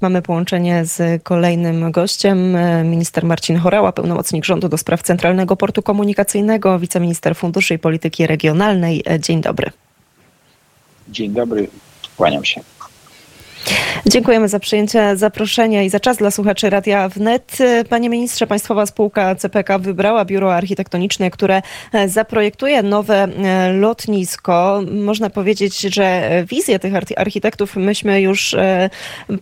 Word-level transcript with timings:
Mamy 0.00 0.22
połączenie 0.22 0.84
z 0.84 1.22
kolejnym 1.22 1.92
gościem, 1.92 2.56
minister 2.84 3.24
Marcin 3.24 3.56
Horała, 3.56 3.92
pełnomocnik 3.92 4.44
rządu 4.44 4.68
do 4.68 4.78
spraw 4.78 5.02
Centralnego 5.02 5.56
Portu 5.56 5.82
Komunikacyjnego, 5.82 6.78
wiceminister 6.78 7.36
Funduszy 7.36 7.74
i 7.74 7.78
Polityki 7.78 8.26
Regionalnej. 8.26 9.04
Dzień 9.20 9.40
dobry. 9.40 9.70
Dzień 11.08 11.30
dobry, 11.32 11.68
kłaniam 12.16 12.44
się. 12.44 12.60
Dziękujemy 14.06 14.48
za 14.48 14.58
przyjęcie 14.60 15.16
zaproszenia 15.16 15.82
i 15.82 15.90
za 15.90 16.00
czas 16.00 16.16
dla 16.16 16.30
słuchaczy 16.30 16.70
Radia 16.70 17.08
Wnet. 17.08 17.58
Panie 17.88 18.10
ministrze, 18.10 18.46
Państwowa 18.46 18.86
Spółka 18.86 19.34
CPK 19.34 19.78
wybrała 19.78 20.24
biuro 20.24 20.54
architektoniczne, 20.54 21.30
które 21.30 21.62
zaprojektuje 22.06 22.82
nowe 22.82 23.14
e, 23.24 23.72
lotnisko. 23.72 24.82
Można 24.92 25.30
powiedzieć, 25.30 25.80
że 25.80 26.30
wizję 26.50 26.78
tych 26.78 26.92
architektów 27.16 27.76
myśmy 27.76 28.20
już 28.20 28.54
e, 28.54 28.90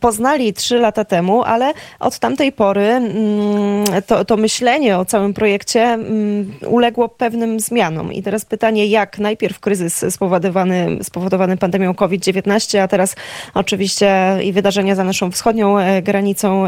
poznali 0.00 0.52
trzy 0.52 0.78
lata 0.78 1.04
temu, 1.04 1.42
ale 1.42 1.72
od 2.00 2.18
tamtej 2.18 2.52
pory 2.52 2.86
mm, 2.86 3.84
to, 4.06 4.24
to 4.24 4.36
myślenie 4.36 4.98
o 4.98 5.04
całym 5.04 5.34
projekcie 5.34 5.82
mm, 5.82 6.52
uległo 6.66 7.08
pewnym 7.08 7.60
zmianom. 7.60 8.12
I 8.12 8.22
teraz 8.22 8.44
pytanie, 8.44 8.86
jak 8.86 9.18
najpierw 9.18 9.60
kryzys 9.60 10.04
spowodowany, 10.10 10.98
spowodowany 11.02 11.56
pandemią 11.56 11.94
COVID-19, 11.94 12.78
a 12.78 12.88
teraz 12.88 13.16
oczywiście 13.54 14.13
i 14.42 14.52
wydarzenia 14.52 14.94
za 14.94 15.04
naszą 15.04 15.30
wschodnią 15.30 15.78
e, 15.78 16.02
granicą, 16.02 16.66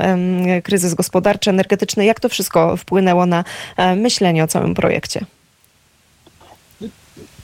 kryzys 0.63 0.95
gospodarczy, 0.95 1.51
energetyczny. 1.51 2.05
Jak 2.05 2.21
to 2.21 2.29
wszystko 2.29 2.77
wpłynęło 2.77 3.27
na 3.27 3.45
e, 3.77 3.97
myślenie 3.97 4.45
o 4.45 4.47
całym 4.47 4.75
projekcie? 4.75 5.21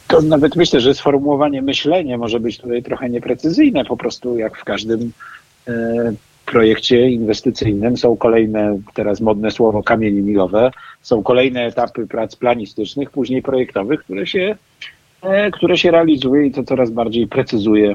To 0.08 0.22
nawet 0.22 0.56
myślę, 0.56 0.80
że 0.80 0.94
sformułowanie 0.94 1.62
myślenie 1.62 2.18
może 2.18 2.40
być 2.40 2.58
tutaj 2.58 2.82
trochę 2.82 3.10
nieprecyzyjne. 3.10 3.84
Po 3.84 3.96
prostu 3.96 4.38
jak 4.38 4.58
w 4.58 4.64
każdym 4.64 5.12
e, 5.68 6.12
projekcie 6.46 7.10
inwestycyjnym 7.10 7.96
są 7.96 8.16
kolejne, 8.16 8.78
teraz 8.94 9.20
modne 9.20 9.50
słowo, 9.50 9.82
kamienie 9.82 10.22
milowe, 10.22 10.70
są 11.02 11.22
kolejne 11.22 11.66
etapy 11.66 12.06
prac 12.06 12.36
planistycznych, 12.36 13.10
później 13.10 13.42
projektowych, 13.42 14.00
które 14.00 14.26
się, 14.26 14.56
które 15.52 15.78
się 15.78 15.90
realizuje 15.90 16.46
i 16.46 16.50
to 16.50 16.64
coraz 16.64 16.90
bardziej 16.90 17.26
precyzuje 17.26 17.94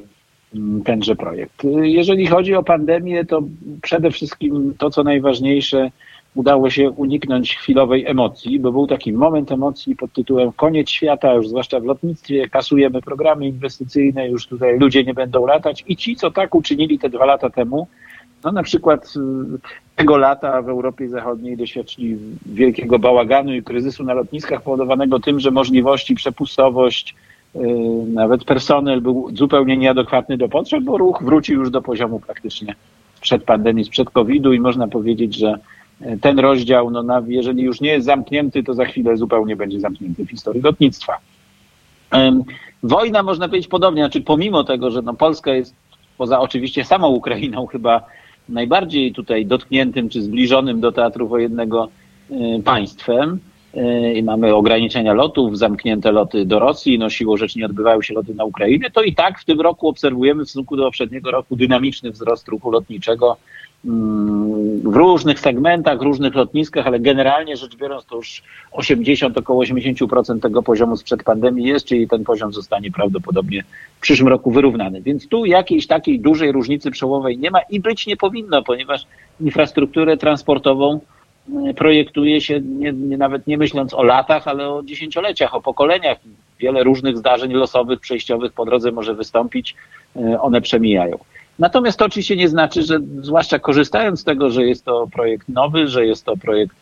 tenże 0.86 1.16
projekt. 1.16 1.64
Jeżeli 1.82 2.28
chodzi 2.28 2.56
o 2.56 2.64
pandemię, 2.64 3.26
to 3.26 3.42
przede 3.82 4.12
wszystkim 4.12 4.74
to, 4.78 4.90
co 4.90 5.04
najważniejsze, 5.04 5.92
udało 6.36 6.70
się 6.70 6.90
uniknąć 6.90 7.56
chwilowej 7.56 8.06
emocji, 8.06 8.60
bo 8.60 8.72
był 8.72 8.88
taki 8.88 9.14
moment 9.14 9.52
emocji 9.52 9.96
pod 9.96 10.14
tytułem 10.14 10.52
koniec 10.52 10.90
świata, 10.90 11.34
już 11.34 11.48
zwłaszcza 11.48 11.80
w 11.80 11.84
lotnictwie, 11.84 12.50
kasujemy 12.50 13.02
programy 13.02 13.48
inwestycyjne, 13.48 14.30
już 14.30 14.48
tutaj 14.48 14.80
ludzie 14.80 15.04
nie 15.04 15.14
będą 15.14 15.46
latać 15.46 15.84
i 15.88 15.96
ci, 15.96 16.16
co 16.16 16.32
tak 16.32 16.56
uczynili 16.56 17.00
te 17.00 17.10
dwa 17.10 17.26
lata 17.26 17.50
temu, 17.50 17.88
no 18.44 18.52
na 18.52 18.64
przykład 18.64 19.14
y, 19.16 19.20
tego 19.96 20.18
lata 20.18 20.62
w 20.62 20.70
Europie 20.70 21.10
Zachodniej 21.10 21.58
doświadczyli 21.58 22.18
wielkiego 22.46 23.00
bałaganu 23.00 23.54
i 23.54 23.64
kryzysu 23.64 24.04
na 24.04 24.14
lotniskach 24.14 24.62
powodowanego 24.62 25.20
tym, 25.20 25.40
że 25.40 25.52
możliwości, 25.52 26.16
przepustowość, 26.16 27.16
nawet 28.08 28.44
personel 28.44 29.02
był 29.02 29.30
zupełnie 29.34 29.78
nieadekwatny 29.78 30.38
do 30.38 30.50
potrzeb, 30.50 30.84
bo 30.84 30.98
ruch 30.98 31.24
wrócił 31.24 31.60
już 31.60 31.70
do 31.70 31.82
poziomu 31.82 32.20
praktycznie 32.20 32.76
przed 33.22 33.44
pandemii, 33.44 33.86
sprzed 33.86 34.10
COVID-u 34.10 34.54
i 34.54 34.60
można 34.60 34.88
powiedzieć, 34.88 35.36
że 35.36 35.60
y, 36.02 36.18
ten 36.22 36.40
rozdział, 36.40 36.92
no, 36.92 37.24
jeżeli 37.28 37.64
już 37.64 37.82
nie 37.82 37.90
jest 37.90 38.06
zamknięty, 38.06 38.64
to 38.64 38.74
za 38.74 38.86
chwilę 38.86 39.18
zupełnie 39.18 39.56
będzie 39.56 39.80
zamknięty 39.80 40.26
w 40.26 40.30
historii 40.30 40.62
lotnictwa. 40.62 41.18
Wojna, 42.84 43.24
można 43.24 43.48
powiedzieć 43.48 43.68
podobnie, 43.68 44.02
znaczy 44.02 44.22
pomimo 44.22 44.64
tego, 44.64 44.92
że 44.92 45.02
no 45.02 45.14
Polska 45.14 45.54
jest 45.54 45.76
poza 46.18 46.40
oczywiście 46.40 46.84
samą 46.84 47.08
Ukrainą 47.08 47.66
chyba 47.74 48.02
najbardziej 48.50 49.14
tutaj 49.14 49.46
dotkniętym 49.46 50.10
czy 50.10 50.22
zbliżonym 50.22 50.80
do 50.80 50.92
teatru 50.92 51.28
wojennego 51.28 51.90
y, 52.32 52.64
państwem, 52.64 53.40
i 54.16 54.24
mamy 54.24 54.56
ograniczenia 54.56 55.14
lotów, 55.14 55.58
zamknięte 55.58 56.12
loty 56.12 56.46
do 56.46 56.60
Rosji, 56.60 57.00
no 57.00 57.10
siłą 57.10 57.38
rzeczy 57.38 57.60
nie 57.60 57.66
odbywają 57.66 58.02
się 58.02 58.14
loty 58.14 58.36
na 58.36 58.44
Ukrainę, 58.44 58.92
to 58.92 59.04
i 59.04 59.16
tak 59.16 59.40
w 59.40 59.46
tym 59.46 59.62
roku 59.62 59.88
obserwujemy 59.88 60.46
w 60.46 60.50
stosunku 60.50 60.78
do 60.78 60.84
poprzedniego 60.84 61.32
roku 61.32 61.56
dynamiczny 61.56 62.12
wzrost 62.12 62.48
ruchu 62.48 62.72
lotniczego 62.72 63.38
mm, 63.86 64.82
w 64.82 64.96
różnych 64.96 65.40
segmentach, 65.40 66.02
różnych 66.02 66.36
lotniskach, 66.36 66.88
ale 66.88 67.00
generalnie 67.00 67.58
rzecz 67.58 67.76
biorąc 67.76 68.06
to 68.06 68.16
już 68.16 68.44
80, 68.72 69.38
około 69.38 69.64
80% 69.64 70.40
tego 70.40 70.64
poziomu 70.64 70.98
sprzed 70.98 71.24
pandemii 71.24 71.66
jest, 71.66 71.86
czyli 71.86 72.08
ten 72.08 72.24
poziom 72.24 72.54
zostanie 72.54 72.92
prawdopodobnie 72.92 73.64
w 73.98 74.02
przyszłym 74.02 74.28
roku 74.28 74.52
wyrównany. 74.52 75.02
Więc 75.02 75.28
tu 75.28 75.46
jakiejś 75.46 75.88
takiej 75.88 76.20
dużej 76.20 76.52
różnicy 76.52 76.92
przełomowej 76.92 77.38
nie 77.38 77.52
ma 77.52 77.60
i 77.70 77.80
być 77.80 78.08
nie 78.08 78.18
powinno, 78.18 78.64
ponieważ 78.64 79.06
infrastrukturę 79.42 80.18
transportową 80.18 81.00
projektuje 81.76 82.42
się 82.42 82.62
nie, 82.62 82.94
nie, 82.94 83.18
nawet 83.18 83.48
nie 83.48 83.58
myśląc 83.58 83.94
o 83.94 84.04
latach, 84.04 84.48
ale 84.48 84.70
o 84.70 84.84
dziesięcioleciach, 84.84 85.56
o 85.56 85.62
pokoleniach. 85.62 86.18
Wiele 86.60 86.84
różnych 86.84 87.18
zdarzeń 87.18 87.54
losowych, 87.54 88.00
przejściowych 88.00 88.54
po 88.54 88.66
drodze 88.66 88.92
może 88.92 89.14
wystąpić, 89.14 89.76
e, 90.16 90.42
one 90.42 90.62
przemijają. 90.62 91.18
Natomiast 91.60 92.00
to 92.00 92.06
oczywiście 92.06 92.36
nie 92.36 92.50
znaczy, 92.50 92.84
że 92.84 93.00
zwłaszcza 93.22 93.60
korzystając 93.60 94.20
z 94.20 94.24
tego, 94.24 94.50
że 94.50 94.66
jest 94.66 94.86
to 94.86 95.08
projekt 95.14 95.50
nowy, 95.50 95.88
że 95.88 96.06
jest 96.06 96.26
to 96.26 96.38
projekt 96.38 96.76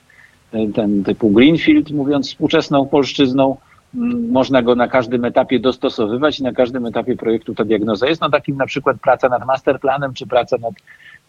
e, 0.54 0.68
ten 0.68 1.04
typu 1.04 1.30
Greenfield, 1.30 1.92
mówiąc 1.92 2.28
współczesną 2.28 2.86
polszczyzną, 2.86 3.58
można 4.32 4.62
go 4.62 4.76
na 4.76 4.88
każdym 4.88 5.26
etapie 5.26 5.60
dostosowywać 5.60 6.40
i 6.40 6.44
na 6.44 6.52
każdym 6.52 6.86
etapie 6.86 7.16
projektu 7.16 7.56
ta 7.56 7.66
diagnoza 7.66 8.08
jest. 8.08 8.22
No 8.22 8.30
takim 8.30 8.58
na 8.58 8.66
przykład 8.66 8.98
praca 9.02 9.30
nad 9.30 9.46
masterplanem, 9.46 10.14
czy 10.14 10.28
praca 10.28 10.58
nad 10.58 10.74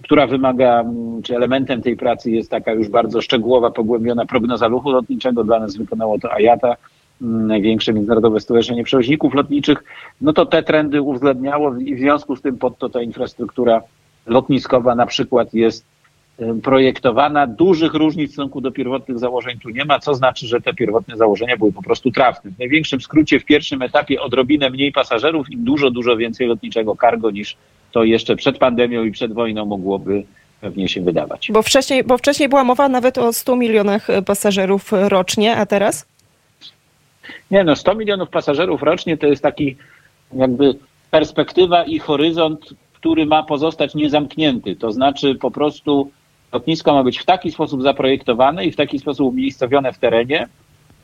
która 0.03 0.27
wymaga, 0.27 0.84
czy 1.25 1.37
elementem 1.37 1.82
tej 1.82 1.97
pracy 1.97 2.31
jest 2.31 2.50
taka 2.50 2.72
już 2.72 2.88
bardzo 2.88 3.22
szczegółowa, 3.22 3.71
pogłębiona 3.71 4.27
prognoza 4.27 4.69
ruchu 4.69 4.91
lotniczego. 4.91 5.44
Dla 5.44 5.60
nas 5.60 5.77
wykonało 5.77 6.19
to 6.19 6.41
IATA, 6.41 6.77
największe 7.21 7.93
międzynarodowe 7.93 8.41
stowarzyszenie 8.41 8.84
przewoźników 8.84 9.34
lotniczych. 9.34 9.84
No 10.21 10.33
to 10.33 10.47
te 10.47 10.62
trendy 10.62 11.03
uwzględniało 11.03 11.77
i 11.77 11.94
w 11.94 11.98
związku 11.98 12.37
z 12.37 12.43
tym 12.43 12.59
pod 12.59 12.78
to 12.78 12.88
ta 12.88 13.03
infrastruktura 13.03 13.83
lotniskowa 14.27 14.94
na 14.94 15.06
przykład 15.06 15.54
jest 15.54 15.84
projektowana. 16.62 17.47
Dużych 17.47 17.94
różnic 17.94 18.30
w 18.30 18.32
stosunku 18.34 18.60
do 18.60 18.72
pierwotnych 18.72 19.19
założeń 19.19 19.58
tu 19.58 19.70
nie 19.70 19.84
ma, 19.84 19.98
co 19.98 20.14
znaczy, 20.14 20.47
że 20.47 20.60
te 20.60 20.74
pierwotne 20.74 21.16
założenia 21.16 21.56
były 21.56 21.72
po 21.72 21.82
prostu 21.82 22.10
trafne. 22.10 22.50
W 22.50 22.58
największym 22.58 23.00
skrócie 23.00 23.41
w 23.41 23.44
pierwszym 23.44 23.82
etapie 23.82 24.20
odrobinę 24.22 24.70
mniej 24.70 24.92
pasażerów 24.92 25.50
i 25.50 25.56
dużo, 25.56 25.91
dużo 25.91 26.16
więcej 26.16 26.47
lotniczego 26.47 26.97
cargo 27.00 27.30
niż 27.30 27.56
to 27.92 28.04
jeszcze 28.04 28.36
przed 28.36 28.58
pandemią 28.58 29.04
i 29.04 29.10
przed 29.10 29.32
wojną 29.32 29.66
mogłoby 29.66 30.22
pewnie 30.60 30.88
się 30.88 31.00
wydawać. 31.00 31.50
Bo 31.52 31.62
wcześniej, 31.62 32.04
bo 32.04 32.19
wcześniej 32.19 32.48
była 32.48 32.64
mowa 32.64 32.88
nawet 32.88 33.18
o 33.18 33.32
100 33.32 33.56
milionach 33.56 34.06
pasażerów 34.26 34.92
rocznie, 34.92 35.56
a 35.56 35.66
teraz? 35.66 36.06
Nie 37.50 37.64
no, 37.64 37.76
100 37.76 37.94
milionów 37.94 38.28
pasażerów 38.28 38.82
rocznie 38.82 39.16
to 39.16 39.26
jest 39.26 39.42
taki 39.42 39.76
jakby 40.32 40.74
perspektywa 41.10 41.84
i 41.84 41.98
horyzont, 41.98 42.74
który 42.94 43.26
ma 43.26 43.42
pozostać 43.42 43.94
niezamknięty. 43.94 44.76
To 44.76 44.92
znaczy 44.92 45.34
po 45.34 45.50
prostu 45.50 46.10
lotnisko 46.52 46.94
ma 46.94 47.04
być 47.04 47.18
w 47.18 47.24
taki 47.24 47.50
sposób 47.50 47.82
zaprojektowane 47.82 48.64
i 48.64 48.72
w 48.72 48.76
taki 48.76 48.98
sposób 48.98 49.28
umiejscowione 49.28 49.92
w 49.92 49.98
terenie, 49.98 50.48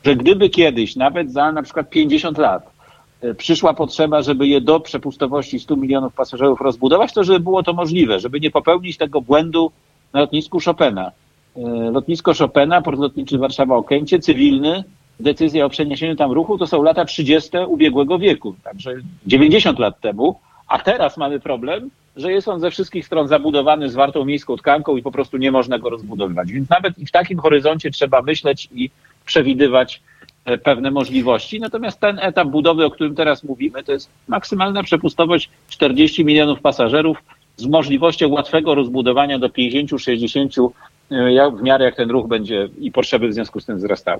że 0.03 0.15
gdyby 0.15 0.49
kiedyś, 0.49 0.95
nawet 0.95 1.31
za 1.31 1.51
na 1.51 1.63
przykład 1.63 1.89
50 1.89 2.37
lat, 2.37 2.71
e, 3.21 3.33
przyszła 3.33 3.73
potrzeba, 3.73 4.21
żeby 4.21 4.47
je 4.47 4.61
do 4.61 4.79
przepustowości 4.79 5.59
100 5.59 5.75
milionów 5.75 6.13
pasażerów 6.13 6.61
rozbudować, 6.61 7.13
to 7.13 7.23
żeby 7.23 7.39
było 7.39 7.63
to 7.63 7.73
możliwe, 7.73 8.19
żeby 8.19 8.39
nie 8.39 8.51
popełnić 8.51 8.97
tego 8.97 9.21
błędu 9.21 9.71
na 10.13 10.19
lotnisku 10.19 10.59
Chopina. 10.65 11.11
E, 11.55 11.61
lotnisko 11.91 12.33
Chopina, 12.33 12.81
port 12.81 12.99
lotniczy 12.99 13.37
Warszawa-Okęcie, 13.37 14.19
cywilny, 14.19 14.83
decyzja 15.19 15.65
o 15.65 15.69
przeniesieniu 15.69 16.15
tam 16.15 16.31
ruchu 16.31 16.57
to 16.57 16.67
są 16.67 16.83
lata 16.83 17.05
30. 17.05 17.49
ubiegłego 17.67 18.19
wieku, 18.19 18.55
także 18.63 18.91
90 19.27 19.79
lat 19.79 19.99
temu, 19.99 20.39
a 20.73 20.79
teraz 20.79 21.17
mamy 21.17 21.39
problem, 21.39 21.89
że 22.15 22.31
jest 22.31 22.47
on 22.47 22.59
ze 22.59 22.71
wszystkich 22.71 23.05
stron 23.05 23.27
zabudowany 23.27 23.89
zwartą 23.89 24.25
miejską 24.25 24.57
tkanką 24.57 24.97
i 24.97 25.01
po 25.01 25.11
prostu 25.11 25.37
nie 25.37 25.51
można 25.51 25.79
go 25.79 25.89
rozbudowywać. 25.89 26.51
Więc 26.51 26.69
nawet 26.69 26.99
i 26.99 27.05
w 27.05 27.11
takim 27.11 27.39
horyzoncie 27.39 27.91
trzeba 27.91 28.21
myśleć 28.21 28.69
i 28.75 28.89
przewidywać 29.25 30.01
e, 30.45 30.57
pewne 30.57 30.91
możliwości. 30.91 31.59
Natomiast 31.59 31.99
ten 31.99 32.19
etap 32.19 32.47
budowy, 32.47 32.85
o 32.85 32.91
którym 32.91 33.15
teraz 33.15 33.43
mówimy, 33.43 33.83
to 33.83 33.91
jest 33.91 34.09
maksymalna 34.27 34.83
przepustowość 34.83 35.49
40 35.69 36.25
milionów 36.25 36.61
pasażerów 36.61 37.17
z 37.57 37.65
możliwością 37.65 38.29
łatwego 38.29 38.75
rozbudowania 38.75 39.39
do 39.39 39.49
50-60 39.49 40.69
e, 41.11 41.51
w 41.51 41.61
miarę 41.61 41.85
jak 41.85 41.95
ten 41.95 42.11
ruch 42.11 42.27
będzie 42.27 42.69
i 42.79 42.91
potrzeby 42.91 43.27
w 43.27 43.33
związku 43.33 43.59
z 43.59 43.65
tym 43.65 43.77
wzrastały. 43.77 44.19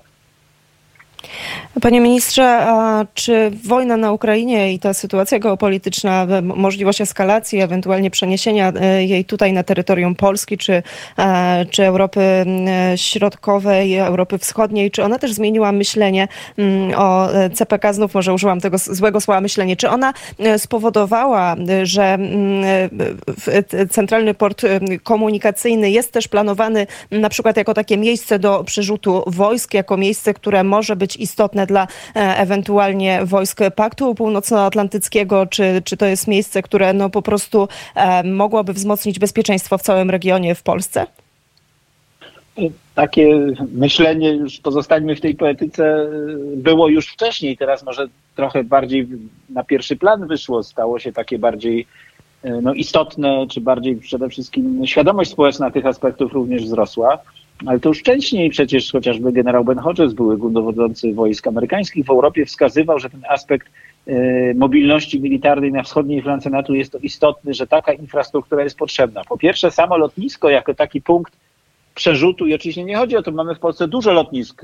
Panie 1.81 2.01
ministrze, 2.01 2.67
czy 3.13 3.51
wojna 3.67 3.97
na 3.97 4.11
Ukrainie 4.11 4.73
i 4.73 4.79
ta 4.79 4.93
sytuacja 4.93 5.39
geopolityczna, 5.39 6.27
możliwość 6.41 7.01
eskalacji, 7.01 7.61
ewentualnie 7.61 8.11
przeniesienia 8.11 8.73
e, 8.81 9.03
jej 9.03 9.25
tutaj 9.25 9.53
na 9.53 9.63
terytorium 9.63 10.15
Polski, 10.15 10.57
czy, 10.57 10.83
e, 11.17 11.65
czy 11.65 11.85
Europy 11.85 12.45
Środkowej, 12.95 13.97
Europy 13.97 14.37
Wschodniej, 14.37 14.91
czy 14.91 15.03
ona 15.03 15.19
też 15.19 15.33
zmieniła 15.33 15.71
myślenie 15.71 16.27
o 16.95 17.29
CPK? 17.53 17.93
Znów 17.93 18.13
może 18.13 18.33
użyłam 18.33 18.59
tego 18.59 18.77
złego 18.77 19.21
słowa 19.21 19.41
myślenie. 19.41 19.75
Czy 19.75 19.89
ona 19.89 20.13
spowodowała, 20.57 21.55
że 21.83 22.17
Centralny 23.89 24.33
Port 24.33 24.61
Komunikacyjny 25.03 25.91
jest 25.91 26.11
też 26.11 26.27
planowany 26.27 26.87
na 27.11 27.29
przykład 27.29 27.57
jako 27.57 27.73
takie 27.73 27.97
miejsce 27.97 28.39
do 28.39 28.63
przerzutu 28.63 29.23
wojsk, 29.27 29.73
jako 29.73 29.97
miejsce, 29.97 30.33
które 30.33 30.63
może 30.63 30.95
być 30.95 31.15
istotne 31.15 31.62
dla 31.65 31.87
e, 32.15 32.37
ewentualnie 32.37 33.19
wojsk 33.25 33.59
Paktu 33.75 34.15
Północnoatlantyckiego, 34.15 35.45
czy, 35.45 35.81
czy 35.85 35.97
to 35.97 36.05
jest 36.05 36.27
miejsce, 36.27 36.61
które 36.61 36.93
no 36.93 37.09
po 37.09 37.21
prostu 37.21 37.67
e, 37.95 38.23
mogłoby 38.23 38.73
wzmocnić 38.73 39.19
bezpieczeństwo 39.19 39.77
w 39.77 39.81
całym 39.81 40.09
regionie 40.09 40.55
w 40.55 40.63
Polsce? 40.63 41.05
Takie 42.95 43.39
myślenie, 43.71 44.33
już 44.33 44.59
pozostańmy 44.59 45.15
w 45.15 45.21
tej 45.21 45.35
poetyce, 45.35 46.09
było 46.55 46.87
już 46.87 47.07
wcześniej, 47.07 47.57
teraz 47.57 47.83
może 47.83 48.07
trochę 48.35 48.63
bardziej 48.63 49.07
na 49.49 49.63
pierwszy 49.63 49.95
plan 49.95 50.27
wyszło, 50.27 50.63
stało 50.63 50.99
się 50.99 51.13
takie 51.13 51.39
bardziej 51.39 51.87
e, 52.43 52.61
no, 52.61 52.73
istotne, 52.73 53.45
czy 53.49 53.61
bardziej 53.61 53.95
przede 53.95 54.29
wszystkim 54.29 54.87
świadomość 54.87 55.31
społeczna 55.31 55.71
tych 55.71 55.85
aspektów 55.85 56.33
również 56.33 56.63
wzrosła. 56.63 57.19
Ale 57.65 57.79
to 57.79 57.89
już 57.89 57.99
wcześniej 57.99 58.49
przecież 58.49 58.91
chociażby 58.91 59.31
generał 59.31 59.65
Ben 59.65 59.77
Hodges, 59.77 60.13
były 60.13 60.51
dowodzący 60.51 61.13
wojsk 61.13 61.47
amerykańskich 61.47 62.05
w 62.05 62.09
Europie, 62.09 62.45
wskazywał, 62.45 62.99
że 62.99 63.09
ten 63.09 63.21
aspekt 63.29 63.67
e, 64.07 64.53
mobilności 64.53 65.21
militarnej 65.21 65.71
na 65.71 65.83
wschodniej 65.83 66.21
flance 66.21 66.49
NATO 66.49 66.73
jest 66.73 66.91
to 66.91 66.97
istotny, 66.97 67.53
że 67.53 67.67
taka 67.67 67.93
infrastruktura 67.93 68.63
jest 68.63 68.77
potrzebna. 68.77 69.21
Po 69.23 69.37
pierwsze, 69.37 69.71
samo 69.71 69.97
lotnisko 69.97 70.49
jako 70.49 70.73
taki 70.73 71.01
punkt 71.01 71.33
przerzutu 71.95 72.45
i 72.45 72.53
oczywiście 72.53 72.83
nie 72.83 72.97
chodzi 72.97 73.17
o 73.17 73.23
to, 73.23 73.31
mamy 73.31 73.55
w 73.55 73.59
Polsce 73.59 73.87
dużo 73.87 74.13
lotnisk, 74.13 74.61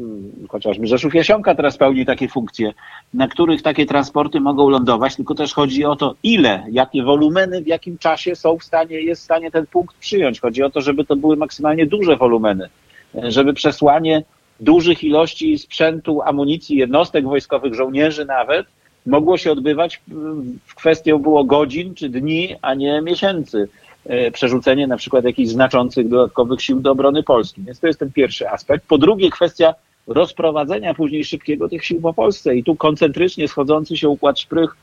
chociażby 0.49 0.87
Rzeszów 0.87 1.15
Jasionka 1.15 1.55
teraz 1.55 1.77
pełni 1.77 2.05
takie 2.05 2.27
funkcje, 2.27 2.73
na 3.13 3.27
których 3.27 3.61
takie 3.61 3.85
transporty 3.85 4.39
mogą 4.39 4.69
lądować, 4.69 5.15
tylko 5.15 5.35
też 5.35 5.53
chodzi 5.53 5.85
o 5.85 5.95
to, 5.95 6.15
ile, 6.23 6.65
jakie 6.71 7.03
wolumeny, 7.03 7.61
w 7.61 7.67
jakim 7.67 7.97
czasie 7.97 8.35
są 8.35 8.57
w 8.57 8.63
stanie, 8.63 9.01
jest 9.01 9.21
w 9.21 9.25
stanie 9.25 9.51
ten 9.51 9.67
punkt 9.67 9.97
przyjąć. 9.97 10.39
Chodzi 10.39 10.63
o 10.63 10.69
to, 10.69 10.81
żeby 10.81 11.05
to 11.05 11.15
były 11.15 11.35
maksymalnie 11.35 11.85
duże 11.85 12.17
wolumeny, 12.17 12.69
żeby 13.13 13.53
przesłanie 13.53 14.23
dużych 14.59 15.03
ilości 15.03 15.57
sprzętu, 15.57 16.21
amunicji, 16.21 16.77
jednostek 16.77 17.25
wojskowych, 17.25 17.73
żołnierzy 17.73 18.25
nawet, 18.25 18.67
mogło 19.05 19.37
się 19.37 19.51
odbywać 19.51 20.01
w 20.65 20.75
kwestią 20.75 21.17
było 21.17 21.43
godzin 21.43 21.95
czy 21.95 22.09
dni, 22.09 22.55
a 22.61 22.73
nie 22.73 23.01
miesięcy. 23.01 23.67
E, 24.05 24.31
przerzucenie 24.31 24.87
na 24.87 24.97
przykład 24.97 25.25
jakichś 25.25 25.49
znaczących 25.49 26.07
dodatkowych 26.07 26.61
sił 26.61 26.79
do 26.79 26.91
obrony 26.91 27.23
Polski. 27.23 27.61
Więc 27.61 27.79
to 27.79 27.87
jest 27.87 27.99
ten 27.99 28.11
pierwszy 28.11 28.49
aspekt. 28.49 28.85
Po 28.87 28.97
drugie, 28.97 29.29
kwestia 29.29 29.75
rozprowadzenia 30.07 30.93
później 30.93 31.25
szybkiego 31.25 31.69
tych 31.69 31.85
sił 31.85 32.01
po 32.01 32.13
Polsce 32.13 32.55
i 32.55 32.63
tu 32.63 32.75
koncentrycznie 32.75 33.47
schodzący 33.47 33.97
się 33.97 34.09
układ 34.09 34.39
szprych 34.39 34.75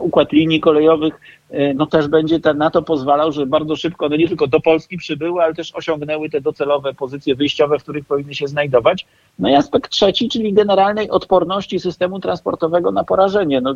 układ 0.00 0.32
linii 0.32 0.60
kolejowych 0.60 1.20
e, 1.50 1.74
no 1.74 1.86
też 1.86 2.08
będzie 2.08 2.38
na 2.56 2.70
to 2.70 2.82
pozwalał, 2.82 3.32
że 3.32 3.46
bardzo 3.46 3.76
szybko 3.76 4.06
one 4.06 4.18
nie 4.18 4.28
tylko 4.28 4.46
do 4.46 4.60
Polski 4.60 4.96
przybyły, 4.96 5.42
ale 5.42 5.54
też 5.54 5.74
osiągnęły 5.74 6.30
te 6.30 6.40
docelowe 6.40 6.94
pozycje 6.94 7.34
wyjściowe, 7.34 7.78
w 7.78 7.82
których 7.82 8.06
powinny 8.06 8.34
się 8.34 8.46
znajdować. 8.46 9.06
No 9.38 9.48
i 9.48 9.54
aspekt 9.54 9.90
trzeci, 9.90 10.28
czyli 10.28 10.52
generalnej 10.52 11.10
odporności 11.10 11.80
systemu 11.80 12.20
transportowego 12.20 12.92
na 12.92 13.04
porażenie. 13.04 13.60
No, 13.60 13.74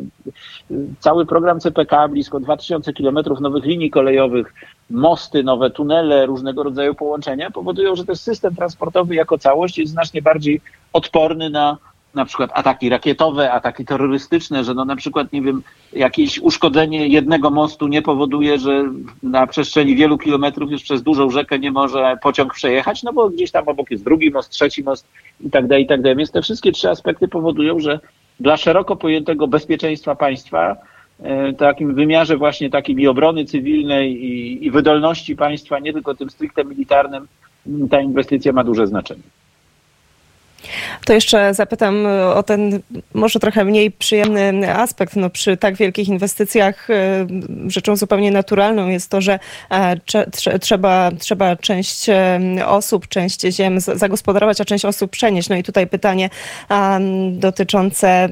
cały 0.99 1.25
program 1.25 1.59
CPK, 1.59 2.07
blisko 2.07 2.39
2000 2.39 2.93
kilometrów 2.93 3.39
nowych 3.39 3.63
linii 3.63 3.89
kolejowych, 3.89 4.53
mosty, 4.89 5.43
nowe 5.43 5.69
tunele, 5.69 6.25
różnego 6.25 6.63
rodzaju 6.63 6.95
połączenia 6.95 7.51
powodują, 7.51 7.95
że 7.95 8.05
też 8.05 8.19
system 8.19 8.55
transportowy 8.55 9.15
jako 9.15 9.37
całość 9.37 9.77
jest 9.77 9.91
znacznie 9.91 10.21
bardziej 10.21 10.61
odporny 10.93 11.49
na 11.49 11.77
na 12.15 12.25
przykład 12.25 12.51
ataki 12.53 12.89
rakietowe, 12.89 13.51
ataki 13.51 13.85
terrorystyczne, 13.85 14.63
że 14.63 14.73
no 14.73 14.85
na 14.85 14.95
przykład, 14.95 15.33
nie 15.33 15.41
wiem, 15.41 15.63
jakieś 15.93 16.39
uszkodzenie 16.39 17.07
jednego 17.07 17.49
mostu 17.49 17.87
nie 17.87 18.01
powoduje, 18.01 18.59
że 18.59 18.83
na 19.23 19.47
przestrzeni 19.47 19.95
wielu 19.95 20.17
kilometrów 20.17 20.71
już 20.71 20.83
przez 20.83 21.03
dużą 21.03 21.29
rzekę 21.29 21.59
nie 21.59 21.71
może 21.71 22.17
pociąg 22.21 22.53
przejechać, 22.53 23.03
no 23.03 23.13
bo 23.13 23.29
gdzieś 23.29 23.51
tam 23.51 23.67
obok 23.67 23.91
jest 23.91 24.03
drugi 24.03 24.31
most, 24.31 24.49
trzeci 24.49 24.83
most 24.83 25.07
i 25.41 25.49
tak 25.49 25.67
dalej, 25.67 25.83
i 25.83 25.87
tak 25.87 26.01
dalej. 26.01 26.17
Więc 26.17 26.31
te 26.31 26.41
wszystkie 26.41 26.71
trzy 26.71 26.89
aspekty 26.89 27.27
powodują, 27.27 27.79
że 27.79 27.99
dla 28.39 28.57
szeroko 28.57 28.95
pojętego 28.95 29.47
bezpieczeństwa 29.47 30.15
państwa, 30.15 30.75
e, 31.19 31.53
takim 31.53 31.95
wymiarze 31.95 32.37
właśnie 32.37 32.69
takiej 32.69 32.99
i 32.99 33.07
obrony 33.07 33.45
cywilnej 33.45 34.25
i, 34.25 34.65
i 34.65 34.71
wydolności 34.71 35.35
państwa, 35.35 35.79
nie 35.79 35.93
tylko 35.93 36.15
tym 36.15 36.29
stricte 36.29 36.65
militarnym, 36.65 37.27
ta 37.89 38.01
inwestycja 38.01 38.51
ma 38.51 38.63
duże 38.63 38.87
znaczenie. 38.87 39.23
To 41.05 41.13
jeszcze 41.13 41.53
zapytam 41.53 42.05
o 42.35 42.43
ten 42.43 42.79
może 43.13 43.39
trochę 43.39 43.65
mniej 43.65 43.91
przyjemny 43.91 44.75
aspekt. 44.75 45.15
No, 45.15 45.29
przy 45.29 45.57
tak 45.57 45.75
wielkich 45.75 46.07
inwestycjach 46.07 46.89
e, 46.89 47.27
rzeczą 47.67 47.95
zupełnie 47.95 48.31
naturalną 48.31 48.87
jest 48.87 49.09
to, 49.09 49.21
że 49.21 49.39
e, 49.69 50.59
trzeba, 50.59 51.11
trzeba 51.19 51.55
część 51.55 52.09
e, 52.09 52.39
osób, 52.65 53.07
część 53.07 53.41
ziem 53.41 53.79
zagospodarować, 53.79 54.61
a 54.61 54.65
część 54.65 54.85
osób 54.85 55.11
przenieść. 55.11 55.49
No 55.49 55.55
i 55.55 55.63
tutaj 55.63 55.87
pytanie 55.87 56.29
dotyczące 57.31 58.29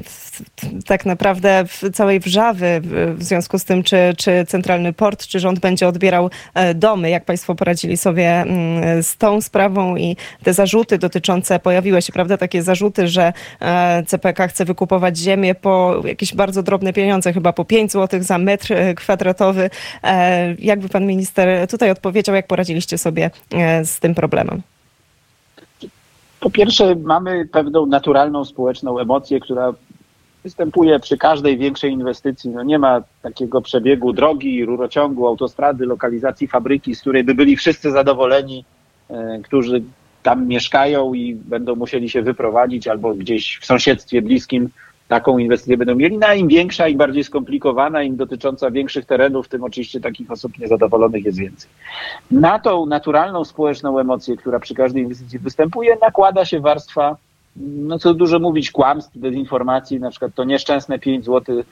tak 0.85 1.05
naprawdę 1.05 1.65
całej 1.93 2.19
wrzawy 2.19 2.81
w 3.15 3.23
związku 3.23 3.59
z 3.59 3.65
tym, 3.65 3.83
czy, 3.83 4.13
czy 4.17 4.45
Centralny 4.47 4.93
Port, 4.93 5.27
czy 5.27 5.39
rząd 5.39 5.59
będzie 5.59 5.87
odbierał 5.87 6.29
domy. 6.75 7.09
Jak 7.09 7.25
Państwo 7.25 7.55
poradzili 7.55 7.97
sobie 7.97 8.45
z 9.01 9.17
tą 9.17 9.41
sprawą 9.41 9.95
i 9.95 10.17
te 10.43 10.53
zarzuty 10.53 10.97
dotyczące, 10.97 11.59
pojawiły 11.59 12.01
się 12.01 12.13
prawda, 12.21 12.37
takie 12.37 12.63
zarzuty, 12.63 13.07
że 13.07 13.33
e, 13.59 14.03
CPK 14.03 14.47
chce 14.47 14.65
wykupować 14.65 15.17
ziemię 15.17 15.55
po 15.55 16.01
jakieś 16.03 16.35
bardzo 16.35 16.63
drobne 16.63 16.93
pieniądze, 16.93 17.33
chyba 17.33 17.53
po 17.53 17.65
5 17.65 17.91
zł 17.91 18.23
za 18.23 18.37
metr 18.37 18.73
e, 18.73 18.93
kwadratowy. 18.93 19.69
E, 20.03 20.55
jakby 20.59 20.89
pan 20.89 21.05
minister 21.05 21.67
tutaj 21.67 21.91
odpowiedział, 21.91 22.35
jak 22.35 22.47
poradziliście 22.47 22.97
sobie 22.97 23.31
z 23.83 23.99
tym 23.99 24.15
problemem? 24.15 24.61
Po 26.39 26.49
pierwsze, 26.49 26.95
mamy 26.95 27.47
pewną 27.51 27.85
naturalną 27.85 28.45
społeczną 28.45 28.99
emocję, 28.99 29.39
która 29.39 29.73
występuje 30.43 30.99
przy 30.99 31.17
każdej 31.17 31.57
większej 31.57 31.91
inwestycji. 31.91 32.49
No 32.49 32.63
nie 32.63 32.79
ma 32.79 33.01
takiego 33.21 33.61
przebiegu 33.61 34.13
drogi, 34.13 34.65
rurociągu, 34.65 35.27
autostrady, 35.27 35.85
lokalizacji 35.85 36.47
fabryki, 36.47 36.95
z 36.95 37.01
której 37.01 37.23
by 37.23 37.35
byli 37.35 37.55
wszyscy 37.55 37.91
zadowoleni, 37.91 38.65
którzy 39.43 39.81
tam 40.23 40.47
mieszkają 40.47 41.13
i 41.13 41.35
będą 41.35 41.75
musieli 41.75 42.09
się 42.09 42.21
wyprowadzić 42.21 42.87
albo 42.87 43.13
gdzieś 43.13 43.57
w 43.61 43.65
sąsiedztwie 43.65 44.21
bliskim 44.21 44.69
taką 45.11 45.37
inwestycję 45.37 45.77
będą 45.77 45.95
mieli. 45.95 46.17
No, 46.17 46.33
im 46.33 46.47
większa, 46.47 46.87
im 46.87 46.97
bardziej 46.97 47.23
skomplikowana, 47.23 48.03
im 48.03 48.15
dotycząca 48.15 48.71
większych 48.71 49.05
terenów, 49.05 49.47
tym 49.47 49.63
oczywiście 49.63 49.99
takich 49.99 50.31
osób 50.31 50.59
niezadowolonych 50.59 51.25
jest 51.25 51.37
więcej. 51.37 51.69
Na 52.31 52.59
tą 52.59 52.85
naturalną 52.85 53.45
społeczną 53.45 53.99
emocję, 53.99 54.37
która 54.37 54.59
przy 54.59 54.75
każdej 54.75 55.03
inwestycji 55.03 55.39
występuje, 55.39 55.97
nakłada 56.01 56.45
się 56.45 56.59
warstwa, 56.59 57.17
no 57.55 57.99
co 57.99 58.13
dużo 58.13 58.39
mówić, 58.39 58.71
kłamstw, 58.71 59.17
dezinformacji, 59.17 59.99
na 59.99 60.09
przykład 60.09 60.31
to 60.35 60.43
nieszczęsne 60.43 60.99
5 60.99 61.25
zł 61.25 61.63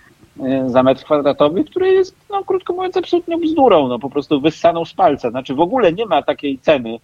e, 0.43 0.69
za 0.69 0.83
metr 0.83 1.03
kwadratowy, 1.03 1.63
które 1.63 1.88
jest, 1.89 2.15
no 2.29 2.43
krótko 2.43 2.74
mówiąc, 2.74 2.97
absolutnie 2.97 3.38
bzdurą, 3.38 3.88
no 3.88 4.00
po 4.00 4.09
prostu 4.09 4.41
wyssaną 4.41 4.85
z 4.85 4.93
palca. 4.93 5.29
Znaczy 5.29 5.55
w 5.55 5.59
ogóle 5.59 5.93
nie 5.93 6.05
ma 6.05 6.21
takiej 6.21 6.59
ceny, 6.59 7.00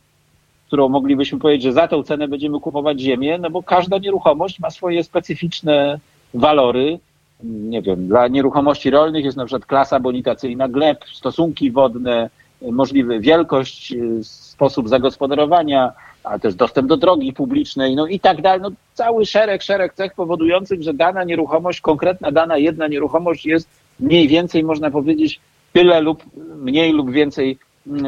którą 0.67 0.89
moglibyśmy 0.89 1.39
powiedzieć, 1.39 1.63
że 1.63 1.73
za 1.73 1.87
tę 1.87 2.03
cenę 2.03 2.27
będziemy 2.27 2.59
kupować 2.59 2.99
ziemię, 2.99 3.37
no 3.37 3.49
bo 3.49 3.63
każda 3.63 3.97
nieruchomość 3.97 4.59
ma 4.59 4.69
swoje 4.69 5.03
specyficzne 5.03 5.99
walory. 6.33 6.99
Nie 7.43 7.81
wiem, 7.81 8.07
dla 8.07 8.27
nieruchomości 8.27 8.89
rolnych 8.89 9.25
jest 9.25 9.37
na 9.37 9.45
przykład 9.45 9.65
klasa 9.65 9.99
bonitacyjna 9.99 10.67
gleb, 10.67 11.05
stosunki 11.13 11.71
wodne, 11.71 12.29
możliwy 12.61 13.19
wielkość, 13.19 13.93
sposób 14.21 14.89
zagospodarowania, 14.89 15.91
ale 16.23 16.39
też 16.39 16.55
dostęp 16.55 16.87
do 16.87 16.97
drogi 16.97 17.33
publicznej, 17.33 17.95
no 17.95 18.07
i 18.07 18.19
tak 18.19 18.41
dalej. 18.41 18.61
No, 18.61 18.71
cały 18.93 19.25
szereg, 19.25 19.63
szereg 19.63 19.93
cech 19.93 20.13
powodujących, 20.13 20.83
że 20.83 20.93
dana 20.93 21.23
nieruchomość, 21.23 21.81
konkretna 21.81 22.31
dana 22.31 22.57
jedna 22.57 22.87
nieruchomość 22.87 23.45
jest 23.45 23.69
mniej 23.99 24.27
więcej, 24.27 24.63
można 24.63 24.91
powiedzieć, 24.91 25.39
tyle 25.73 26.01
lub 26.01 26.23
mniej 26.55 26.91
lub 26.91 27.11
więcej 27.11 27.57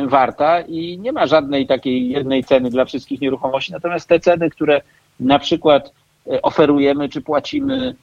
warta 0.07 0.61
i 0.61 0.99
nie 0.99 1.11
ma 1.11 1.27
żadnej 1.27 1.67
takiej 1.67 2.09
jednej 2.09 2.43
ceny 2.43 2.69
dla 2.69 2.85
wszystkich 2.85 3.21
nieruchomości. 3.21 3.71
Natomiast 3.71 4.09
te 4.09 4.19
ceny, 4.19 4.49
które 4.49 4.81
na 5.19 5.39
przykład 5.39 5.93
e, 6.31 6.41
oferujemy 6.41 7.09
czy 7.09 7.21
płacimy 7.21 7.95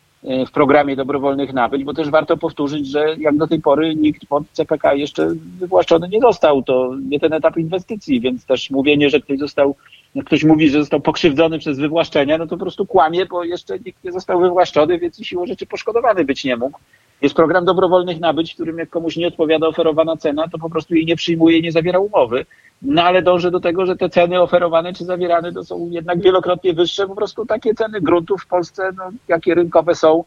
w 0.47 0.50
programie 0.50 0.97
dobrowolnych 0.97 1.52
nabyć, 1.52 1.85
bo 1.85 1.95
też 1.95 2.11
warto 2.11 2.37
powtórzyć, 2.37 2.87
że 2.87 3.16
jak 3.19 3.37
do 3.37 3.47
tej 3.47 3.61
pory 3.61 3.95
nikt 3.95 4.26
pod 4.26 4.43
CPK 4.52 4.95
jeszcze 4.95 5.28
wywłaszczony 5.59 6.09
nie 6.09 6.21
został. 6.21 6.62
To 6.62 6.95
nie 7.09 7.21
ten 7.21 7.33
etap 7.33 7.57
inwestycji, 7.57 8.21
więc 8.21 8.47
też 8.47 8.71
mówienie, 8.71 9.11
że 9.11 9.21
ktoś 9.21 9.38
został, 9.38 9.76
ktoś 10.25 10.45
mówi, 10.45 10.69
że 10.69 10.78
został 10.78 11.00
pokrzywdzony 11.00 11.59
przez 11.59 11.78
wywłaszczenia, 11.78 12.38
no 12.38 12.47
to 12.47 12.57
po 12.57 12.64
prostu 12.64 12.87
kłamie, 12.87 13.26
bo 13.26 13.45
jeszcze 13.45 13.78
nikt 13.78 14.04
nie 14.04 14.12
został 14.12 14.40
wywłaszczony, 14.40 14.99
więc 14.99 15.25
siłą 15.25 15.47
rzeczy 15.47 15.66
poszkodowany 15.66 16.25
być 16.25 16.45
nie 16.45 16.57
mógł. 16.57 16.78
Jest 17.23 17.35
program 17.35 17.64
dobrowolnych 17.64 18.21
nabyć, 18.21 18.52
w 18.52 18.54
którym 18.54 18.78
jak 18.78 18.90
komuś 18.90 19.16
nie 19.16 19.28
odpowiada 19.28 19.66
oferowana 19.66 20.16
cena, 20.16 20.49
to 20.49 20.59
po 20.59 20.71
prostu 20.71 20.94
jej 20.94 21.06
nie 21.06 21.16
przyjmuje, 21.16 21.61
nie 21.61 21.73
zawiera 21.73 21.99
umowy. 21.99 22.47
No 22.83 23.02
ale 23.02 23.23
dążę 23.23 23.50
do 23.50 23.61
tego, 23.61 23.87
że 23.87 23.97
te 23.97 24.09
ceny 24.09 24.40
oferowane 24.40 24.92
czy 24.92 25.04
zawierane 25.04 25.52
to 25.52 25.64
są 25.64 25.88
jednak 25.90 26.21
wielokrotnie 26.21 26.75
wyższe. 26.75 27.06
Po 27.06 27.14
prostu 27.14 27.47
takie 27.47 27.75
ceny 27.75 28.00
gruntów 28.00 28.42
w 28.42 28.47
Polsce, 28.47 28.90
no, 28.97 29.04
jakie 29.28 29.54
rynkowe 29.54 29.94
są, 29.94 30.25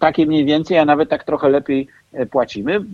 takie 0.00 0.26
mniej 0.26 0.44
więcej, 0.44 0.78
a 0.78 0.84
nawet 0.84 1.08
tak 1.08 1.24
trochę 1.24 1.48
lepiej 1.48 1.88
e, 2.12 2.26
płacimy. 2.26 2.84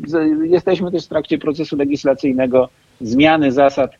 Jesteśmy 0.44 0.90
też 0.90 1.04
w 1.04 1.08
trakcie 1.08 1.38
procesu 1.38 1.76
legislacyjnego 1.76 2.68
zmiany 3.00 3.52
zasad 3.52 3.90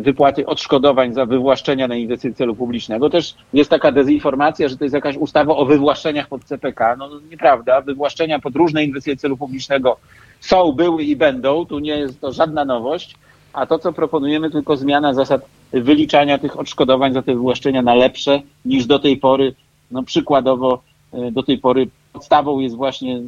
wypłaty 0.00 0.46
odszkodowań 0.46 1.12
za 1.12 1.26
wywłaszczenia 1.26 1.88
na 1.88 1.96
inwestycje 1.96 2.34
celu 2.34 2.54
publicznego. 2.54 3.10
Też 3.10 3.34
jest 3.52 3.70
taka 3.70 3.92
dezinformacja, 3.92 4.68
że 4.68 4.76
to 4.76 4.84
jest 4.84 4.94
jakaś 4.94 5.16
ustawa 5.16 5.56
o 5.56 5.64
wywłaszczeniach 5.64 6.28
pod 6.28 6.44
CPK. 6.44 6.96
No 6.96 7.10
nieprawda. 7.30 7.80
Wywłaszczenia 7.80 8.38
pod 8.38 8.56
różne 8.56 8.84
inwestycje 8.84 9.16
celu 9.16 9.36
publicznego 9.36 9.96
są, 10.40 10.72
były 10.72 11.02
i 11.04 11.16
będą. 11.16 11.66
Tu 11.66 11.78
nie 11.78 11.96
jest 11.98 12.20
to 12.20 12.32
żadna 12.32 12.64
nowość. 12.64 13.16
A 13.52 13.66
to, 13.66 13.78
co 13.78 13.92
proponujemy, 13.92 14.50
tylko 14.50 14.76
zmiana 14.76 15.14
zasad 15.14 15.40
wyliczania 15.72 16.38
tych 16.38 16.58
odszkodowań 16.58 17.12
za 17.12 17.22
te 17.22 17.34
wywłaszczenia 17.34 17.82
na 17.82 17.94
lepsze 17.94 18.40
niż 18.64 18.86
do 18.86 18.98
tej 18.98 19.16
pory. 19.16 19.54
No 19.90 20.02
przykładowo 20.02 20.74
e, 20.74 20.78
do 21.32 21.42
tej 21.42 21.58
pory 21.58 21.88
podstawą 22.12 22.58
jest 22.58 22.76
właśnie 22.76 23.20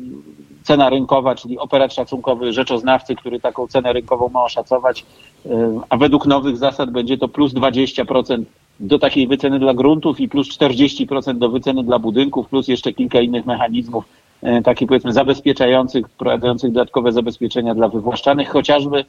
cena 0.63 0.91
rynkowa, 0.91 1.35
czyli 1.35 1.59
operat 1.59 1.95
szacunkowy 1.95 2.53
rzeczoznawcy, 2.53 3.17
który 3.17 3.41
taką 3.41 3.67
cenę 3.67 3.93
rynkową 3.93 4.29
ma 4.29 4.45
oszacować, 4.45 5.05
e, 5.47 5.81
a 5.89 5.97
według 5.97 6.27
nowych 6.27 6.57
zasad 6.57 6.91
będzie 6.91 7.19
to 7.19 7.29
plus 7.29 7.53
20% 7.53 8.45
do 8.81 8.99
takiej 8.99 9.27
wyceny 9.27 9.59
dla 9.59 9.75
gruntów 9.75 10.21
i 10.21 10.29
plus 10.29 10.49
40% 10.49 11.39
do 11.39 11.49
wyceny 11.49 11.85
dla 11.85 11.99
budynków, 11.99 12.49
plus 12.49 12.69
jeszcze 12.69 12.93
kilka 12.93 13.21
innych 13.21 13.47
mechanizmów, 13.47 14.05
e, 14.43 14.63
takich 14.63 14.89
powiedzmy 14.89 15.13
zabezpieczających, 15.13 16.09
wprowadzających 16.09 16.73
dodatkowe 16.73 17.13
zabezpieczenia 17.13 17.75
dla 17.75 17.89
wywłaszczanych, 17.89 18.49
chociażby 18.49 19.05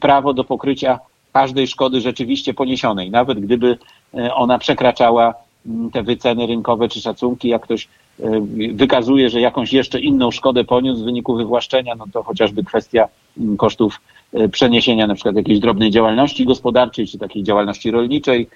prawo 0.00 0.34
do 0.34 0.44
pokrycia 0.44 0.98
każdej 1.32 1.66
szkody 1.66 2.00
rzeczywiście 2.00 2.54
poniesionej, 2.54 3.10
nawet 3.10 3.40
gdyby 3.40 3.78
e, 4.14 4.34
ona 4.34 4.58
przekraczała 4.58 5.34
mm, 5.66 5.90
te 5.90 6.02
wyceny 6.02 6.46
rynkowe 6.46 6.88
czy 6.88 7.00
szacunki, 7.00 7.48
jak 7.48 7.62
ktoś 7.62 7.84
e, 7.84 7.88
wykazuje, 8.72 9.30
że 9.30 9.40
jakąś 9.40 9.72
jeszcze 9.72 10.00
inną 10.00 10.30
szkodę 10.30 10.64
poniósł 10.64 11.02
w 11.02 11.04
wyniku 11.04 11.34
wywłaszczenia, 11.34 11.94
no 11.94 12.04
to 12.12 12.22
chociażby 12.22 12.64
kwestia 12.64 13.08
mm, 13.38 13.56
kosztów 13.56 14.00
e, 14.32 14.48
przeniesienia 14.48 15.06
na 15.06 15.14
przykład 15.14 15.36
jakiejś 15.36 15.58
drobnej 15.58 15.90
działalności 15.90 16.44
gospodarczej 16.44 17.06
czy 17.06 17.18
takiej 17.18 17.42
działalności 17.42 17.90
rolniczej, 17.90 18.48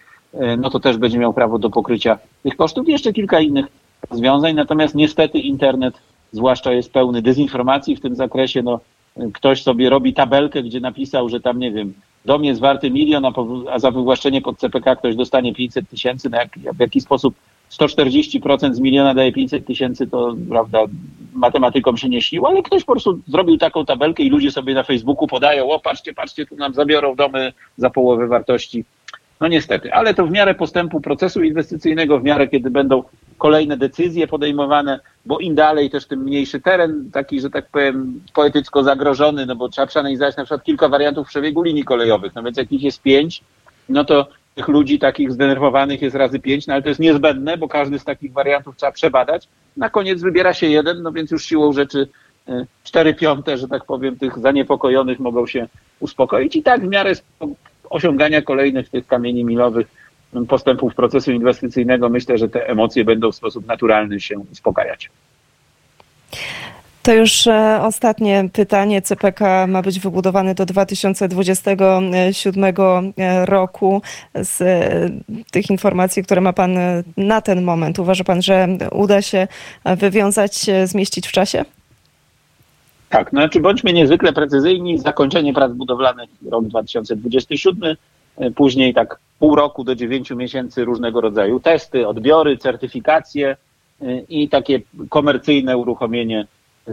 no 0.58 0.70
to 0.70 0.80
też 0.80 0.96
będzie 0.96 1.18
miał 1.18 1.32
prawo 1.32 1.58
do 1.58 1.70
pokrycia 1.70 2.18
tych 2.42 2.56
kosztów. 2.56 2.88
Jeszcze 2.88 3.12
kilka 3.12 3.40
innych 3.40 3.66
rozwiązań, 4.10 4.54
natomiast 4.54 4.94
niestety 4.94 5.38
internet 5.38 5.94
zwłaszcza 6.32 6.72
jest 6.72 6.92
pełny 6.92 7.22
dezinformacji 7.22 7.96
w 7.96 8.00
tym 8.00 8.14
zakresie. 8.16 8.62
No, 8.62 8.80
ktoś 9.32 9.62
sobie 9.62 9.90
robi 9.90 10.14
tabelkę, 10.14 10.62
gdzie 10.62 10.80
napisał, 10.80 11.28
że 11.28 11.40
tam, 11.40 11.58
nie 11.58 11.72
wiem, 11.72 11.94
dom 12.24 12.44
jest 12.44 12.60
warty 12.60 12.90
milion, 12.90 13.24
a, 13.24 13.32
a 13.70 13.78
za 13.78 13.90
wywłaszczenie 13.90 14.42
pod 14.42 14.58
CPK 14.58 14.96
ktoś 14.96 15.16
dostanie 15.16 15.54
500 15.54 15.88
tysięcy, 15.88 16.30
no 16.30 16.38
jak, 16.38 16.58
w 16.74 16.80
jaki 16.80 17.00
sposób 17.00 17.34
140% 17.70 18.74
z 18.74 18.80
miliona 18.80 19.14
daje 19.14 19.32
500 19.32 19.66
tysięcy, 19.66 20.06
to 20.06 20.36
prawda, 20.48 20.78
matematykom 21.32 21.96
się 21.96 22.08
nie 22.08 22.20
ale 22.46 22.62
ktoś 22.62 22.84
po 22.84 22.92
prostu 22.92 23.20
zrobił 23.26 23.58
taką 23.58 23.84
tabelkę 23.84 24.22
i 24.22 24.30
ludzie 24.30 24.50
sobie 24.50 24.74
na 24.74 24.82
Facebooku 24.82 25.26
podają, 25.26 25.70
o 25.70 25.80
patrzcie, 25.80 26.14
patrzcie, 26.14 26.46
tu 26.46 26.56
nam 26.56 26.74
zabiorą 26.74 27.14
domy 27.16 27.52
za 27.76 27.90
połowę 27.90 28.26
wartości. 28.26 28.84
No 29.40 29.48
niestety, 29.48 29.92
ale 29.92 30.14
to 30.14 30.26
w 30.26 30.30
miarę 30.30 30.54
postępu 30.54 31.00
procesu 31.00 31.42
inwestycyjnego, 31.42 32.18
w 32.18 32.22
miarę 32.22 32.48
kiedy 32.48 32.70
będą 32.70 33.02
kolejne 33.38 33.76
decyzje 33.76 34.26
podejmowane, 34.26 35.00
bo 35.26 35.38
im 35.38 35.54
dalej 35.54 35.90
też 35.90 36.06
tym 36.06 36.20
mniejszy 36.20 36.60
teren, 36.60 37.10
taki, 37.12 37.40
że 37.40 37.50
tak 37.50 37.68
powiem, 37.68 38.20
poetycko 38.34 38.82
zagrożony, 38.82 39.46
no 39.46 39.56
bo 39.56 39.68
trzeba 39.68 39.86
przeanalizować 39.86 40.36
na 40.36 40.44
przykład 40.44 40.64
kilka 40.64 40.88
wariantów 40.88 41.28
przebiegu 41.28 41.62
linii 41.62 41.84
kolejowych, 41.84 42.34
no 42.34 42.42
więc 42.42 42.56
jak 42.56 42.72
ich 42.72 42.82
jest 42.82 43.02
pięć, 43.02 43.40
no 43.88 44.04
to 44.04 44.26
tych 44.56 44.68
ludzi 44.68 44.98
takich 44.98 45.32
zdenerwowanych 45.32 46.02
jest 46.02 46.16
razy 46.16 46.38
pięć, 46.38 46.66
no 46.66 46.74
ale 46.74 46.82
to 46.82 46.88
jest 46.88 47.00
niezbędne, 47.00 47.58
bo 47.58 47.68
każdy 47.68 47.98
z 47.98 48.04
takich 48.04 48.32
wariantów 48.32 48.76
trzeba 48.76 48.92
przebadać. 48.92 49.48
Na 49.76 49.90
koniec 49.90 50.22
wybiera 50.22 50.54
się 50.54 50.66
jeden, 50.66 51.02
no 51.02 51.12
więc 51.12 51.30
już 51.30 51.44
siłą 51.44 51.72
rzeczy 51.72 52.08
e, 52.48 52.66
cztery 52.84 53.14
piąte, 53.14 53.58
że 53.58 53.68
tak 53.68 53.84
powiem, 53.84 54.16
tych 54.16 54.38
zaniepokojonych 54.38 55.18
mogą 55.18 55.46
się 55.46 55.68
uspokoić 56.00 56.56
i 56.56 56.62
tak 56.62 56.80
w 56.80 56.88
miarę 56.88 57.12
osiągania 57.90 58.42
kolejnych 58.42 58.88
tych 58.88 59.06
kamieni 59.06 59.44
milowych 59.44 59.86
postępów 60.48 60.94
procesu 60.94 61.32
inwestycyjnego 61.32 62.08
myślę, 62.08 62.38
że 62.38 62.48
te 62.48 62.68
emocje 62.68 63.04
będą 63.04 63.32
w 63.32 63.36
sposób 63.36 63.66
naturalny 63.66 64.20
się 64.20 64.38
uspokajać. 64.52 65.10
To 67.06 67.14
już 67.14 67.46
e, 67.46 67.80
ostatnie 67.82 68.48
pytanie. 68.52 69.02
CPK 69.02 69.66
ma 69.66 69.82
być 69.82 70.00
wybudowany 70.00 70.54
do 70.54 70.66
2027 70.66 72.64
e, 73.18 73.46
roku. 73.46 74.02
Z 74.34 74.60
e, 74.60 75.10
tych 75.50 75.70
informacji, 75.70 76.22
które 76.22 76.40
ma 76.40 76.52
Pan 76.52 76.78
na 77.16 77.40
ten 77.40 77.62
moment, 77.62 77.98
uważa 77.98 78.24
Pan, 78.24 78.42
że 78.42 78.68
uda 78.92 79.22
się 79.22 79.48
wywiązać, 79.96 80.66
zmieścić 80.84 81.28
w 81.28 81.32
czasie? 81.32 81.64
Tak, 83.08 83.32
no 83.32 83.40
znaczy 83.40 83.60
bądźmy 83.60 83.92
niezwykle 83.92 84.32
precyzyjni. 84.32 84.98
Zakończenie 84.98 85.54
prac 85.54 85.72
budowlanych 85.72 86.30
rok 86.50 86.64
2027, 86.64 87.96
później 88.54 88.94
tak 88.94 89.18
pół 89.38 89.56
roku 89.56 89.84
do 89.84 89.94
dziewięciu 89.94 90.36
miesięcy 90.36 90.84
różnego 90.84 91.20
rodzaju 91.20 91.60
testy, 91.60 92.08
odbiory, 92.08 92.58
certyfikacje 92.58 93.56
i 94.28 94.48
takie 94.48 94.80
komercyjne 95.08 95.76
uruchomienie, 95.76 96.46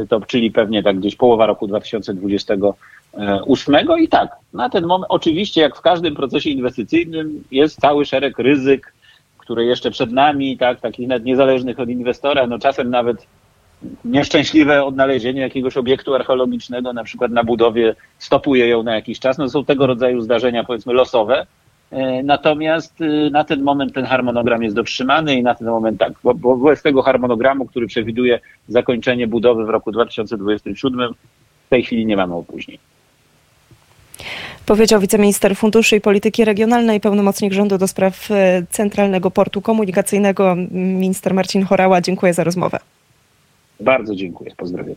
to 0.10 0.22
czyli 0.22 0.52
pewnie 0.52 0.84
tak 0.84 1.00
gdzieś 1.00 1.16
połowa 1.16 1.46
roku 1.46 1.68
2028 1.68 3.76
i 4.00 4.08
tak, 4.08 4.36
na 4.54 4.70
ten 4.70 4.86
moment 4.86 5.06
oczywiście 5.10 5.62
jak 5.62 5.78
w 5.78 5.82
każdym 5.82 6.16
procesie 6.16 6.50
inwestycyjnym 6.50 7.44
jest 7.52 7.80
cały 7.80 8.06
szereg 8.06 8.40
ryzyk, 8.40 8.94
które 9.38 9.66
jeszcze 9.66 9.92
przed 9.92 10.12
nami, 10.12 10.58
tak, 10.58 10.82
takich 10.82 11.08
nawet 11.08 11.26
niezależnych 11.26 11.80
od 11.80 11.90
inwestora, 11.90 12.48
no 12.48 12.60
czasem 12.60 12.90
nawet 12.90 13.28
nieszczęśliwe 14.06 14.84
odnalezienie 14.84 15.42
jakiegoś 15.42 15.78
obiektu 15.78 16.16
archeologicznego, 16.16 16.94
na 16.94 17.04
przykład 17.04 17.32
na 17.32 17.44
budowie, 17.44 17.96
stopuje 18.20 18.68
ją 18.68 18.84
na 18.84 18.96
jakiś 18.96 19.20
czas. 19.20 19.38
No 19.38 19.50
są 19.50 19.66
tego 19.66 19.88
rodzaju 19.88 20.22
zdarzenia, 20.22 20.64
powiedzmy, 20.64 20.94
losowe. 20.94 21.46
E, 21.94 22.24
natomiast 22.24 23.02
y, 23.02 23.30
na 23.32 23.44
ten 23.44 23.62
moment 23.62 23.94
ten 23.94 24.06
harmonogram 24.06 24.64
jest 24.64 24.76
dotrzymany 24.76 25.36
i 25.36 25.44
na 25.44 25.56
ten 25.56 25.68
moment 25.68 26.00
tak, 26.00 26.14
bo, 26.24 26.34
bo 26.34 26.76
z 26.76 26.82
tego 26.82 27.02
harmonogramu, 27.02 27.66
który 27.66 27.88
przewiduje 27.88 28.40
zakończenie 28.68 29.28
budowy 29.28 29.66
w 29.66 29.70
roku 29.70 29.92
2027, 29.92 31.14
w 31.66 31.70
tej 31.70 31.84
chwili 31.84 32.06
nie 32.06 32.18
mamy 32.18 32.36
opóźnień. 32.36 32.78
Powiedział 34.66 35.00
wiceminister 35.00 35.56
Funduszy 35.56 35.96
i 35.96 36.02
Polityki 36.02 36.46
Regionalnej, 36.46 37.00
pełnomocnik 37.00 37.54
rządu 37.54 37.78
do 37.78 37.88
spraw 37.88 38.32
e, 38.32 38.64
Centralnego 38.70 39.32
Portu 39.32 39.62
Komunikacyjnego, 39.62 40.56
minister 40.72 41.34
Marcin 41.34 41.66
Chorała. 41.66 42.02
Dziękuję 42.02 42.34
za 42.34 42.44
rozmowę. 42.44 42.80
Bardzo 43.80 44.16
dziękuję. 44.16 44.52
Pozdrawiam. 44.58 44.92